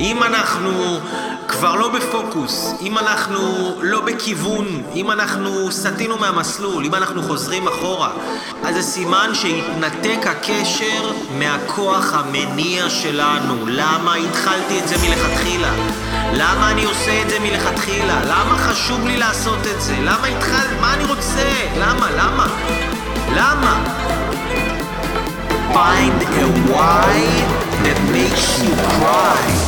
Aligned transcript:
אם 0.00 0.22
אנחנו 0.22 0.98
כבר 1.48 1.74
לא 1.74 1.88
בפוקוס, 1.88 2.74
אם 2.80 2.98
אנחנו 2.98 3.38
לא 3.80 4.00
בכיוון, 4.00 4.82
אם 4.94 5.10
אנחנו 5.10 5.72
סטינו 5.72 6.18
מהמסלול, 6.18 6.84
אם 6.84 6.94
אנחנו 6.94 7.22
חוזרים 7.22 7.68
אחורה, 7.68 8.10
אז 8.64 8.74
זה 8.74 8.82
סימן 8.82 9.30
שהתנתק 9.34 10.26
הקשר 10.26 11.12
מהכוח 11.38 12.14
המניע 12.14 12.90
שלנו. 12.90 13.66
למה 13.66 14.14
התחלתי 14.14 14.80
את 14.80 14.88
זה 14.88 14.96
מלכתחילה? 15.08 15.72
למה 16.32 16.70
אני 16.70 16.84
עושה 16.84 17.22
את 17.22 17.30
זה 17.30 17.38
מלכתחילה? 17.40 18.20
למה 18.24 18.58
חשוב 18.58 19.06
לי 19.06 19.16
לעשות 19.16 19.58
את 19.74 19.80
זה? 19.80 19.96
למה 20.00 20.26
התחלתי? 20.26 20.74
מה 20.80 20.94
אני 20.94 21.04
רוצה? 21.04 21.52
למה? 21.78 22.10
למה? 22.10 22.46
למה? 23.36 23.84
Find 25.74 26.22
a 26.22 26.46
why 26.70 27.16
that 27.84 27.98
makes 28.12 28.62
you 28.62 28.74
cry. 28.94 29.63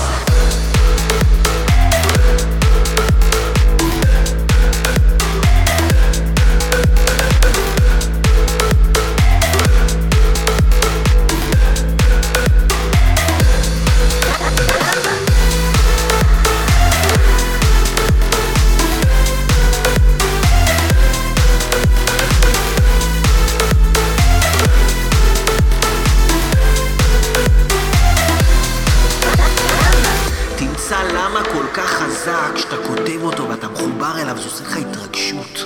למה 31.37 31.45
כל 31.45 31.67
כך 31.75 31.91
חזק 31.91 32.51
כשאתה 32.55 32.77
כותב 32.87 33.23
אותו 33.23 33.49
ואתה 33.49 33.69
מחובר 33.69 34.13
אליו, 34.23 34.37
זה 34.39 34.45
עושה 34.45 34.65
לך 34.65 34.77
התרגשות. 34.77 35.65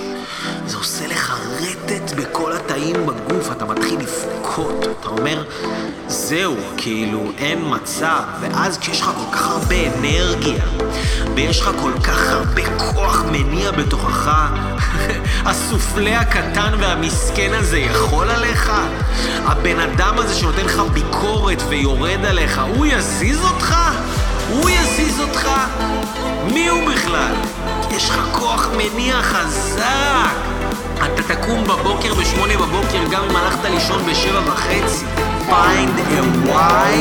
זה 0.65 0.77
עושה 0.77 1.07
לך 1.07 1.39
רטט 1.61 2.11
בכל 2.17 2.53
התאים 2.53 3.05
בגוף, 3.05 3.51
אתה 3.51 3.65
מתחיל 3.65 3.99
לבכות. 3.99 4.87
אתה 4.99 5.09
אומר, 5.09 5.43
זהו, 6.07 6.55
כאילו, 6.77 7.31
אין 7.37 7.59
מצב. 7.65 8.21
ואז 8.41 8.77
כשיש 8.77 9.01
לך 9.01 9.05
כל 9.05 9.37
כך 9.37 9.47
הרבה 9.51 9.75
אנרגיה, 9.97 10.63
ויש 11.35 11.61
לך 11.61 11.71
כל 11.81 11.91
כך 12.03 12.29
הרבה 12.29 12.61
כוח 12.77 13.23
מניע 13.31 13.71
בתוכך, 13.71 14.31
הסופלה 15.49 16.19
הקטן 16.19 16.73
והמסכן 16.79 17.51
הזה 17.53 17.77
יכול 17.77 18.29
עליך? 18.29 18.71
הבן 19.45 19.79
אדם 19.79 20.19
הזה 20.19 20.33
שנותן 20.33 20.65
לך 20.65 20.81
ביקורת 20.93 21.61
ויורד 21.69 22.25
עליך, 22.25 22.61
הוא 22.75 22.85
יזיז 22.85 23.43
אותך? 23.43 23.75
הוא 24.51 24.69
יזיז 24.69 25.19
אותך? 25.19 25.49
מי 26.53 26.67
הוא 26.67 26.89
בכלל? 26.89 27.35
יש 27.91 28.09
לך 28.09 28.27
כוח 28.31 28.69
מניע 28.77 29.21
חזק! 29.21 30.35
אתה 30.97 31.35
תקום 31.35 31.63
בבוקר 31.63 32.13
בשמונה 32.13 32.57
בבוקר 32.57 33.03
גם 33.11 33.23
אם 33.29 33.35
הלכת 33.35 33.65
לישון 33.65 34.05
בשבע 34.05 34.39
וחצי. 34.45 35.05
Find 35.49 35.99
a 36.19 36.47
why 36.47 36.93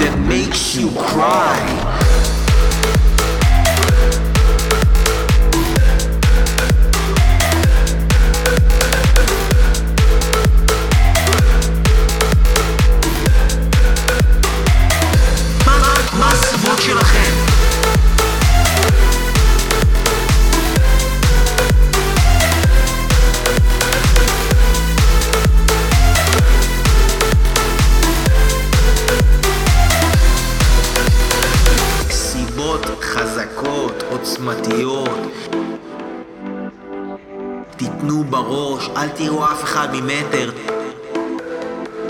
that 0.00 0.14
makes 0.28 0.76
you 0.78 0.88
cry. 1.10 1.99
תיתנו 37.80 38.24
בראש, 38.24 38.90
אל 38.96 39.08
תראו 39.08 39.44
אף 39.44 39.64
אחד 39.64 39.88
ממטר. 39.92 40.50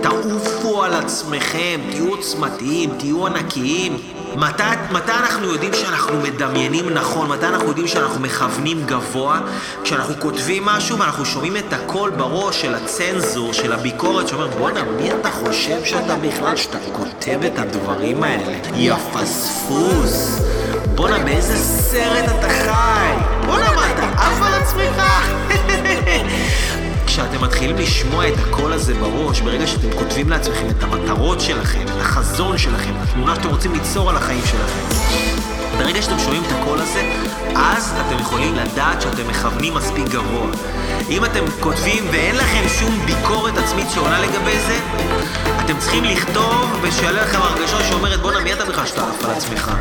תעופו 0.03 0.85
על 0.85 0.95
עצמכם, 0.95 1.81
תהיו 1.91 2.09
עוצמתיים, 2.09 2.91
תהיו 2.99 3.27
ענקיים. 3.27 3.97
מתי, 4.37 4.63
מתי 4.93 5.13
אנחנו 5.13 5.47
יודעים 5.47 5.75
שאנחנו 5.75 6.21
מדמיינים 6.21 6.91
נכון? 6.91 7.29
מתי 7.29 7.47
אנחנו 7.47 7.69
יודעים 7.69 7.87
שאנחנו 7.87 8.21
מכוונים 8.21 8.87
גבוה? 8.87 9.41
כשאנחנו 9.83 10.15
כותבים 10.19 10.65
משהו 10.65 10.99
ואנחנו 10.99 11.25
שומעים 11.25 11.57
את 11.57 11.73
הקול 11.73 12.11
בראש 12.11 12.63
של 12.63 12.75
הצנזור, 12.75 13.53
של 13.53 13.73
הביקורת, 13.73 14.29
שאומר, 14.29 14.49
בואנה, 14.49 14.83
מי 14.83 15.13
אתה 15.13 15.31
חושב 15.31 15.85
שאתה 15.85 16.17
בכלל, 16.17 16.57
שאתה 16.57 16.79
כותב 16.93 17.39
את 17.47 17.59
הדברים 17.59 18.23
האלה? 18.23 18.59
יא 18.75 18.95
פספוס! 18.95 20.41
בואנה, 20.95 21.19
באיזה 21.19 21.57
סרט 21.57 22.25
אתה 22.39 22.49
חי? 22.49 23.15
בואנה, 23.47 23.73
מה, 23.73 23.93
אתה 23.93 24.03
עף 24.03 24.43
על 24.43 24.55
עצמך? 24.55 25.03
כשאתם 27.13 27.45
מתחילים 27.45 27.77
לשמוע 27.77 28.29
את 28.29 28.35
הקול 28.39 28.73
הזה 28.73 28.95
בראש, 28.95 29.41
ברגע 29.41 29.67
שאתם 29.67 29.89
כותבים 29.99 30.29
לעצמכם 30.29 30.71
את 30.71 30.83
המטרות 30.83 31.41
שלכם, 31.41 31.83
את 31.85 32.01
החזון 32.01 32.59
שלכם, 32.59 32.91
את 32.91 33.09
התמונה 33.09 33.35
שאתם 33.35 33.49
רוצים 33.49 33.73
ליצור 33.73 34.11
על 34.11 34.17
החיים 34.17 34.43
שלכם, 34.47 34.97
ברגע 35.79 36.03
שאתם 36.03 36.19
שומעים 36.19 36.43
את 36.47 36.53
הקול 36.53 36.79
הזה, 36.79 37.13
אז 37.57 37.95
אתם 38.01 38.19
יכולים 38.19 38.55
לדעת 38.55 39.03
שאתם 39.03 39.29
מכוונים 39.29 39.75
מספיק 39.75 40.05
גבוה. 40.09 40.51
אם 41.11 41.25
אתם 41.25 41.45
כותבים 41.61 42.05
ואין 42.13 42.37
לכם 42.37 42.69
שום 42.69 43.07
ביקורת 43.07 43.59
עצמית 43.59 43.87
שעולה 43.95 44.21
לגבי 44.21 44.59
זה, 44.67 44.79
אתם 45.65 45.79
צריכים 45.79 46.05
לכתוב 46.05 46.79
ושיעלה 46.83 47.23
לכם 47.23 47.39
הרגשה 47.43 47.85
שאומרת 47.85 48.21
בואנה 48.21 48.41
מי 48.41 48.53
אתה 48.53 48.65
בכלל 48.65 48.87
שאתה 48.87 49.03
עף 49.03 49.25
על 49.25 49.31
עצמך? 49.31 49.73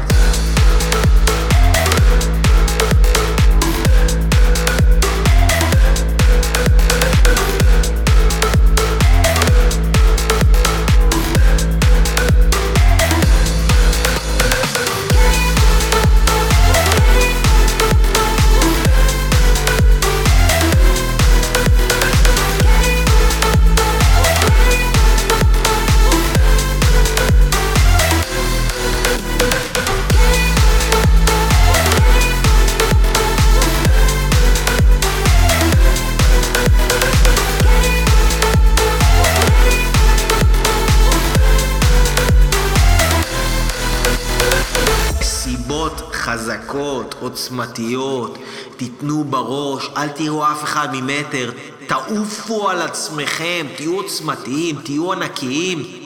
חזקות, 46.20 47.16
עוצמתיות, 47.20 48.38
תיתנו 48.78 49.24
בראש, 49.24 49.90
אל 49.98 50.08
תראו 50.08 50.46
אף 50.52 50.64
אחד 50.64 50.88
ממטר, 50.94 51.52
תעופו 51.88 52.70
על 52.70 52.82
עצמכם, 52.82 53.68
תהיו 53.76 53.96
עוצמתיים, 53.96 54.76
תהיו 54.84 55.14
ענקיים. 55.14 55.99